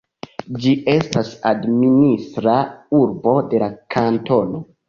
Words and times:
Ĝi 0.63 0.71
estas 0.93 1.29
administra 1.51 2.57
urbo 3.03 3.37
de 3.53 3.63
la 3.67 3.73
kantono. 3.99 4.69